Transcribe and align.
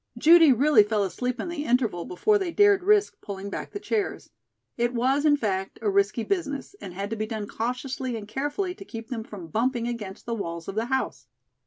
Judy 0.17 0.51
really 0.51 0.81
fell 0.81 1.03
asleep 1.03 1.39
in 1.39 1.47
the 1.47 1.63
interval 1.65 2.05
before 2.05 2.39
they 2.39 2.49
dared 2.51 2.81
risk 2.81 3.21
pulling 3.21 3.51
back 3.51 3.69
the 3.69 3.79
chairs. 3.79 4.31
It 4.75 4.95
was, 4.95 5.25
in 5.25 5.37
fact, 5.37 5.77
a 5.83 5.91
risky 5.91 6.23
business, 6.23 6.75
and 6.81 6.91
had 6.95 7.11
to 7.11 7.15
be 7.15 7.27
done 7.27 7.47
cautiously 7.47 8.15
and 8.17 8.27
carefully 8.27 8.73
to 8.73 8.83
keep 8.83 9.09
them 9.09 9.23
from 9.23 9.49
bumping 9.49 9.87
against 9.87 10.25
the 10.25 10.33
walls 10.33 10.67
of 10.67 10.73
the 10.73 10.85
house. 10.85 11.27